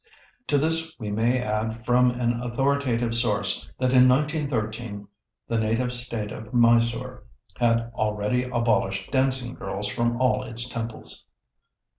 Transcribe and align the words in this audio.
To 0.47 0.57
this 0.57 0.95
we 0.97 1.11
may 1.11 1.43
add 1.43 1.85
from 1.85 2.09
an 2.09 2.41
authoritative 2.41 3.13
source 3.13 3.69
that 3.77 3.93
in 3.93 4.09
1913 4.09 5.07
the 5.47 5.59
native 5.59 5.93
state 5.93 6.31
of 6.31 6.55
Mysore 6.55 7.23
had 7.59 7.91
already 7.93 8.45
abolished 8.45 9.11
dancing 9.11 9.53
girls 9.53 9.85
from 9.87 10.19
all 10.19 10.41
its 10.41 10.67
temples. 10.67 11.27